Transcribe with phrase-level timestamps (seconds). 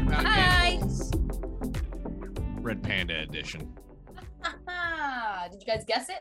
[0.00, 0.68] Have You About Hi.
[0.70, 1.10] Animals?
[2.62, 3.60] Red Panda Edition.
[5.52, 6.20] Did you guys guess it?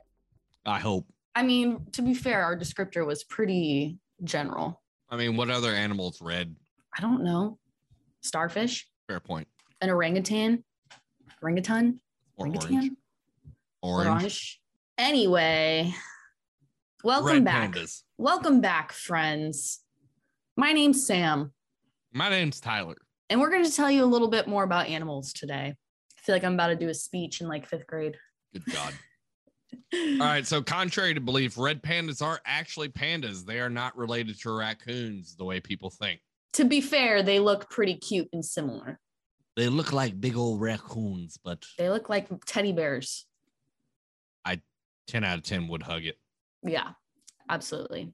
[0.66, 1.08] I hope.
[1.34, 4.82] I mean, to be fair, our descriptor was pretty general.
[5.10, 6.54] I mean, what other animals red?
[6.98, 7.58] I don't know.
[8.22, 9.48] Starfish, Fair point.
[9.80, 10.64] an orangutan,
[11.42, 12.02] orangutan,
[12.36, 12.92] Or orangutan, orange.
[13.82, 14.08] Orange.
[14.10, 14.62] orange.
[14.98, 15.94] Anyway,
[17.02, 17.72] welcome Red back.
[17.72, 18.04] pandas.
[18.18, 19.80] Welcome back, friends.
[20.58, 21.54] My name's Sam,
[22.12, 22.98] My name's Tyler.
[23.30, 25.76] And we're going to tell you a little bit more about animals today.
[25.76, 28.18] I feel like I'm about to do a speech in like fifth grade.
[28.54, 28.94] Good God.
[29.94, 30.46] All right.
[30.46, 33.46] So, contrary to belief, red pandas are actually pandas.
[33.46, 36.22] They are not related to raccoons the way people think.
[36.54, 39.00] To be fair, they look pretty cute and similar.
[39.56, 43.26] They look like big old raccoons, but They look like teddy bears.
[44.46, 44.62] I
[45.08, 46.18] 10 out of 10 would hug it.
[46.64, 46.92] Yeah,
[47.50, 48.14] absolutely.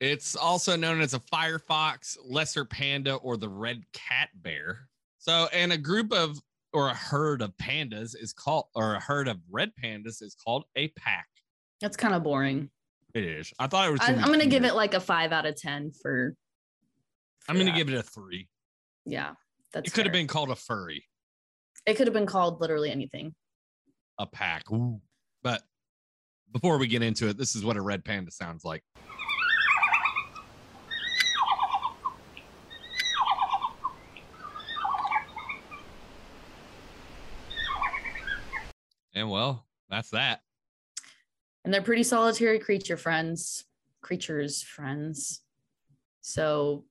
[0.00, 4.88] It's also known as a firefox, lesser panda, or the red cat bear.
[5.18, 6.38] So, and a group of
[6.72, 10.64] or a herd of pandas is called, or a herd of red pandas is called
[10.76, 11.26] a pack.
[11.80, 12.70] That's kind of boring.
[13.14, 13.52] It is.
[13.58, 14.00] I thought it was.
[14.02, 16.34] I, I'm gonna give it like a five out of ten for.
[17.48, 18.48] I'm gonna give it a three.
[19.06, 19.32] Yeah,
[19.72, 19.88] that's.
[19.88, 21.04] It could have been called a furry,
[21.86, 23.34] It could have been called literally anything.
[24.18, 24.70] a pack.
[24.70, 25.00] Ooh.
[25.42, 25.62] But
[26.52, 28.82] before we get into it, this is what a red panda sounds like.
[39.16, 40.40] And well, that's that.
[41.64, 43.64] And they're pretty solitary creature friends,
[44.02, 45.40] creatures friends.
[46.20, 46.84] So,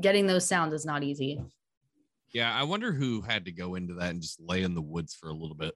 [0.00, 1.40] getting those sounds is not easy.
[2.32, 5.14] Yeah, I wonder who had to go into that and just lay in the woods
[5.14, 5.74] for a little bit.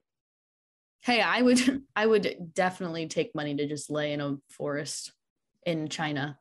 [1.01, 5.13] Hey, I would, I would definitely take money to just lay in a forest
[5.65, 6.37] in China.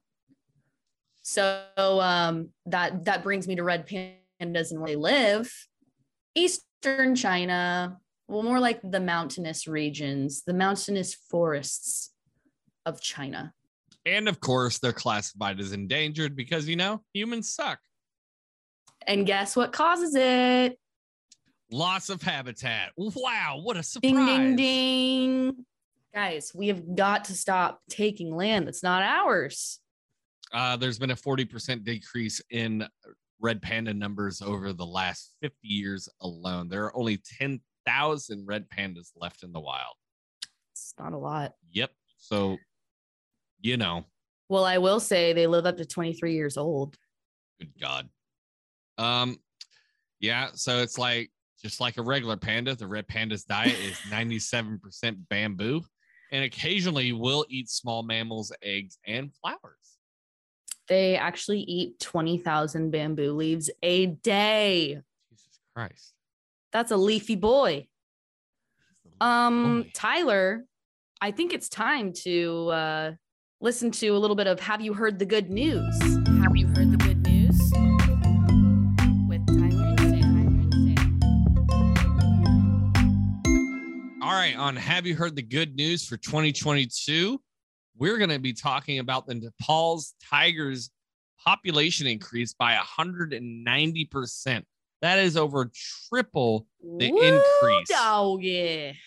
[1.23, 5.53] So um, that that brings me to red pandas and where they live,
[6.35, 7.99] eastern China.
[8.29, 12.13] Well, more like the mountainous regions, the mountainous forests
[12.85, 13.55] of China.
[14.05, 17.79] And of course, they're classified as endangered because, you know, humans suck.
[19.07, 20.79] And guess what causes it?
[21.71, 22.93] Loss of habitat.
[22.97, 24.13] Wow, what a surprise.
[24.13, 25.65] Ding, ding, ding.
[26.15, 29.81] Guys, we have got to stop taking land that's not ours.
[30.53, 32.87] Uh, there's been a 40% decrease in
[33.41, 36.69] red panda numbers over the last 50 years alone.
[36.69, 37.19] There are only
[37.89, 39.95] 10,000 red pandas left in the wild.
[40.73, 41.55] It's not a lot.
[41.73, 41.91] Yep.
[42.19, 42.59] So,
[43.61, 44.05] you know,
[44.49, 46.97] Well, I will say they live up to 23 years old.
[47.59, 48.09] good God.
[48.99, 49.39] Um,
[50.21, 50.49] yeah.
[50.55, 51.31] So it's like
[51.63, 54.81] just like a regular panda, the red panda's diet is 97%
[55.29, 55.83] bamboo,
[56.33, 59.99] and occasionally will eat small mammals, eggs, and flowers.
[60.89, 65.01] They actually eat 20,000 bamboo leaves a day.
[65.31, 66.15] Jesus Christ.
[66.73, 67.87] That's a leafy boy.
[69.21, 69.91] Um, Boy.
[69.95, 70.65] Tyler,
[71.21, 73.13] I think it's time to uh,
[73.61, 75.99] listen to a little bit of Have You Heard the Good News?
[76.43, 77.59] Have you heard the good news?
[79.29, 81.19] With Tyler and Sam.
[84.23, 87.41] All right, on Have You Heard the Good News for 2022?
[87.97, 90.91] We're going to be talking about the Nepal's tigers
[91.43, 94.63] population increase by 190%.
[95.01, 95.71] That is over
[96.09, 97.89] triple the Woo, increase.
[97.89, 98.99] Doggy.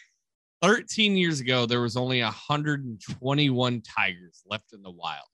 [0.62, 5.25] 13 years ago, there was only 121 tigers left in the wild.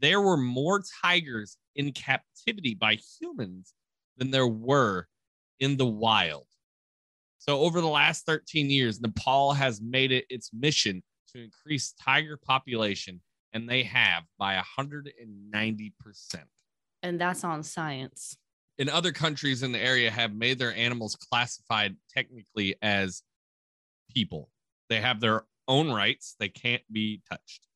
[0.00, 3.72] There were more tigers in captivity by humans
[4.16, 5.08] than there were
[5.60, 6.46] in the wild.
[7.38, 11.02] So, over the last 13 years, Nepal has made it its mission
[11.32, 13.20] to increase tiger population,
[13.52, 15.92] and they have by 190%.
[17.02, 18.36] And that's on science.
[18.78, 23.22] In other countries in the area have made their animals classified technically as
[24.12, 24.50] people.
[24.88, 26.34] They have their own rights.
[26.38, 27.66] They can't be touched.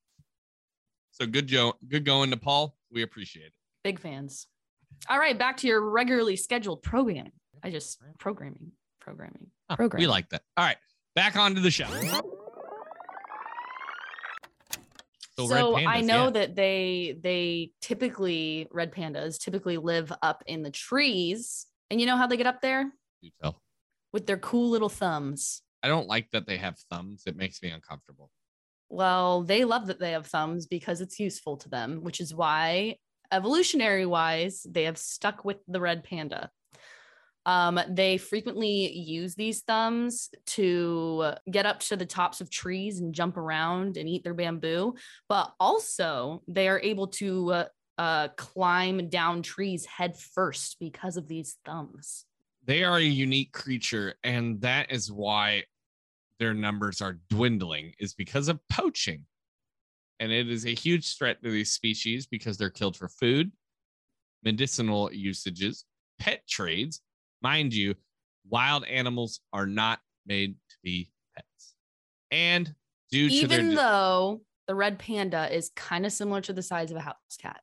[1.12, 2.76] So good Joe, good going, Nepal.
[2.93, 3.52] We appreciate it.
[3.84, 4.46] Big fans.
[5.08, 7.32] All right, back to your regularly scheduled programming.
[7.62, 10.00] I just programming, programming, Huh, program.
[10.00, 10.43] We like that.
[10.56, 10.76] All right,
[11.14, 11.87] back onto the show.
[15.46, 16.31] So, red I know yeah.
[16.31, 22.17] that they they typically red pandas typically live up in the trees, and you know
[22.17, 23.62] how they get up there You tell.
[24.12, 25.62] with their cool little thumbs.
[25.82, 27.23] I don't like that they have thumbs.
[27.26, 28.31] It makes me uncomfortable.
[28.88, 32.96] Well, they love that they have thumbs because it's useful to them, which is why
[33.31, 36.50] evolutionary wise they have stuck with the red panda.
[37.48, 43.14] Um, they frequently use these thumbs to get up to the tops of trees and
[43.14, 44.96] jump around and eat their bamboo,
[45.30, 47.64] but also they are able to uh,
[47.96, 52.26] uh, climb down trees head first because of these thumbs.
[52.66, 55.64] They are a unique creature, and that is why
[56.38, 59.24] their numbers are dwindling, is because of poaching.
[60.20, 63.52] And it is a huge threat to these species because they're killed for food,
[64.44, 65.86] medicinal usages,
[66.18, 67.00] pet trades.
[67.43, 67.94] Mind you,
[68.49, 71.75] wild animals are not made to be pets.
[72.31, 72.75] And
[73.11, 76.96] due to Even though the red panda is kind of similar to the size of
[76.96, 77.61] a house cat.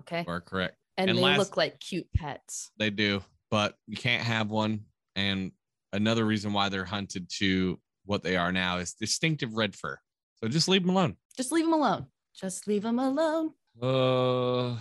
[0.00, 0.24] Okay.
[0.28, 0.76] are correct.
[0.96, 2.70] And, and they last- look like cute pets.
[2.78, 4.84] They do, but you can't have one.
[5.16, 5.52] And
[5.92, 9.98] another reason why they're hunted to what they are now is distinctive red fur.
[10.36, 11.16] So just leave them alone.
[11.36, 12.06] Just leave them alone.
[12.34, 13.52] Just leave them alone.
[13.80, 14.72] Uh,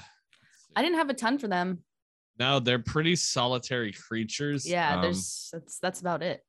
[0.76, 1.84] I didn't have a ton for them.
[2.40, 4.68] No, they're pretty solitary creatures.
[4.68, 6.42] Yeah, Um, there's that's that's about it.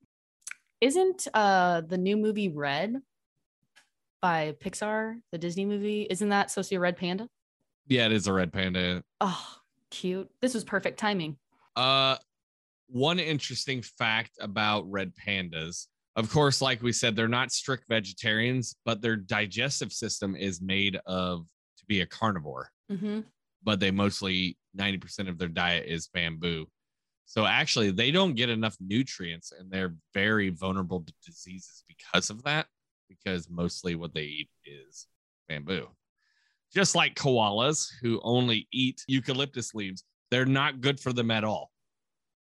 [0.81, 2.97] Isn't uh the new movie Red
[4.23, 7.29] by Pixar, the Disney movie, isn't that supposed to be a red panda?
[7.87, 9.03] yeah, it is a red panda.
[9.21, 9.47] Oh,
[9.91, 10.31] cute.
[10.41, 11.37] This was perfect timing.
[11.77, 12.17] Uh,
[12.89, 15.89] one interesting fact about red pandas.
[16.17, 20.97] Of course, like we said, they're not strict vegetarians, but their digestive system is made
[21.05, 21.45] of
[21.79, 22.71] to be a carnivore.
[22.89, 23.21] hmm
[23.65, 26.67] but they mostly 90% of their diet is bamboo.
[27.27, 32.43] So actually, they don't get enough nutrients and they're very vulnerable to diseases because of
[32.45, 32.67] that,
[33.09, 35.07] because mostly what they eat is
[35.49, 35.89] bamboo.
[36.75, 41.71] Just like koalas who only eat eucalyptus leaves, they're not good for them at all.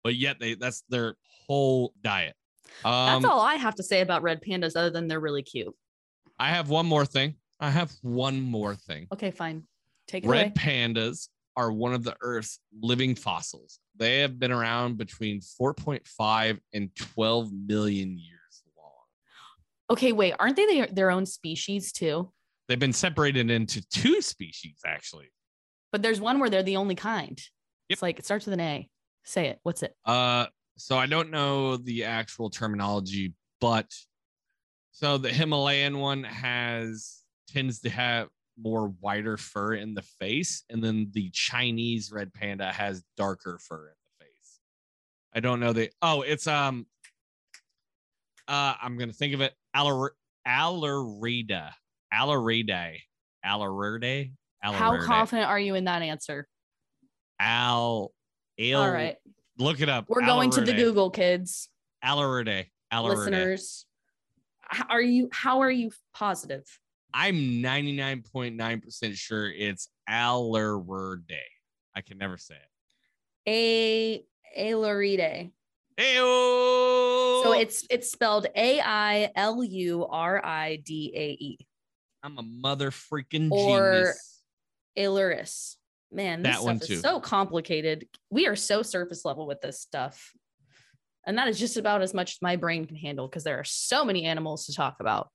[0.03, 1.15] But yet they that's their
[1.45, 2.35] whole diet.
[2.83, 5.75] Um, That's all I have to say about red pandas, other than they're really cute.
[6.39, 7.35] I have one more thing.
[7.59, 9.07] I have one more thing.
[9.13, 9.67] Okay, fine.
[10.11, 10.53] Take Red away.
[10.57, 13.79] pandas are one of the Earth's living fossils.
[13.95, 18.91] They have been around between 4.5 and 12 million years long.
[19.89, 20.33] Okay, wait.
[20.37, 22.29] Aren't they their, their own species too?
[22.67, 25.31] They've been separated into two species, actually.
[25.93, 27.37] But there's one where they're the only kind.
[27.37, 27.95] Yep.
[27.95, 28.89] It's like it starts with an A.
[29.23, 29.59] Say it.
[29.63, 29.95] What's it?
[30.03, 30.47] Uh,
[30.77, 33.87] so I don't know the actual terminology, but
[34.91, 40.83] so the Himalayan one has tends to have more whiter fur in the face, and
[40.83, 44.59] then the Chinese red panda has darker fur in the face.
[45.33, 46.85] I don't know the oh, it's um
[48.47, 49.53] uh I'm gonna think of it.
[49.75, 50.09] Alar
[50.47, 51.71] Alarida.
[52.13, 52.97] Alarida.
[53.43, 54.73] Alaride.
[54.73, 56.47] How confident are you in that answer?
[57.39, 58.13] Al
[58.57, 58.79] Ale.
[58.79, 59.17] All right.
[59.57, 60.05] Look it up.
[60.07, 61.69] We're going to the Google kids,
[62.03, 62.67] Alaride.
[62.91, 63.17] Alaride.
[63.17, 63.85] listeners.
[64.89, 66.63] Are you how are you positive?
[67.13, 71.23] I'm 99.9% sure it's Alaride.
[71.95, 72.61] I can never say it.
[73.47, 74.23] A
[74.57, 75.51] Ailuride.
[75.99, 77.43] Ayo!
[77.43, 81.57] So it's it's spelled A I L U R I D A E.
[82.23, 84.41] I'm a mother freaking Or- genius.
[84.97, 85.75] Iluris.
[86.11, 86.93] Man, this That stuff too.
[86.95, 88.05] is so complicated.
[88.29, 90.33] We are so surface level with this stuff.
[91.25, 93.63] And that is just about as much as my brain can handle because there are
[93.63, 95.29] so many animals to talk about.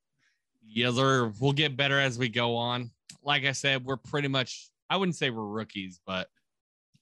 [0.68, 1.32] Yeah, sir.
[1.40, 2.90] We'll get better as we go on.
[3.22, 6.28] Like I said, we're pretty much, I wouldn't say we're rookies, but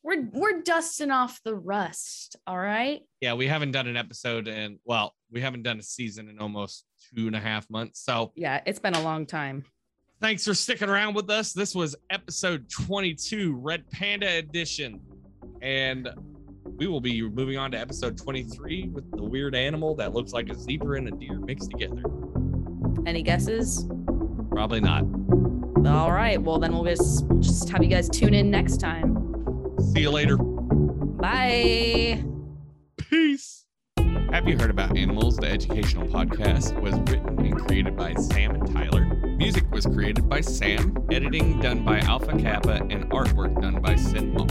[0.02, 2.36] We're we're dusting off the rust.
[2.46, 3.02] All right.
[3.20, 6.84] yeah, we haven't done an episode and well, we haven't done a season in almost
[7.14, 8.00] two and a half months.
[8.00, 9.64] So Yeah, it's been a long time.
[10.20, 11.52] Thanks for sticking around with us.
[11.52, 15.00] This was episode 22, Red Panda Edition.
[15.60, 16.08] And
[16.76, 20.48] we will be moving on to episode 23 with the weird animal that looks like
[20.50, 22.02] a zebra and a deer mixed together.
[23.06, 23.86] Any guesses?
[24.50, 25.04] Probably not.
[25.86, 26.40] All right.
[26.40, 29.74] Well, then we'll just just have you guys tune in next time.
[29.92, 30.36] See you later.
[30.38, 32.24] Bye.
[32.96, 33.64] Peace.
[34.32, 35.36] Have you heard about Animals?
[35.36, 39.04] The educational podcast was written and created by Sam and Tyler.
[39.36, 44.32] Music was created by Sam, editing done by Alpha Kappa, and artwork done by Sin
[44.32, 44.50] Monk.